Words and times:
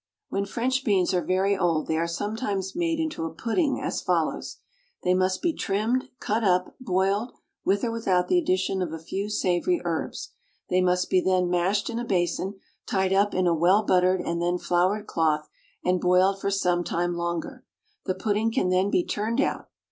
When 0.29 0.47
French 0.47 0.83
beans 0.83 1.13
are 1.13 1.21
very 1.23 1.55
old 1.55 1.85
they 1.85 1.95
are 1.95 2.07
sometimes 2.07 2.75
made 2.75 2.99
into 2.99 3.23
a 3.25 3.29
pudding 3.35 3.79
as 3.79 4.01
follows: 4.01 4.57
They 5.03 5.13
must 5.13 5.43
be 5.43 5.53
trimmed, 5.53 6.09
cut 6.19 6.43
up, 6.43 6.73
boiled, 6.79 7.33
with 7.63 7.83
or 7.83 7.91
without 7.91 8.27
the 8.27 8.39
addition 8.39 8.81
of 8.81 8.91
a 8.91 8.97
few 8.97 9.29
savoury 9.29 9.79
herbs. 9.85 10.31
They 10.71 10.81
must 10.81 11.11
be 11.11 11.21
then 11.21 11.51
mashed 11.51 11.87
in 11.87 11.99
a 11.99 12.03
basin, 12.03 12.55
tied 12.87 13.13
up 13.13 13.35
in 13.35 13.45
a 13.45 13.53
well 13.53 13.83
buttered 13.83 14.21
and 14.21 14.41
then 14.41 14.57
floured 14.57 15.05
cloth, 15.05 15.47
and 15.85 16.01
boiled 16.01 16.41
for 16.41 16.49
some 16.49 16.83
time 16.83 17.13
longer. 17.13 17.63
The 18.07 18.15
pudding 18.15 18.51
can 18.51 18.69
then 18.69 18.89
be 18.89 19.05
turned 19.05 19.39
out. 19.39 19.67